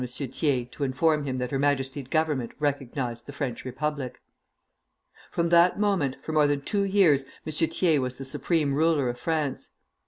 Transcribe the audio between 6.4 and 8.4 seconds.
than two years, M. Thiers was the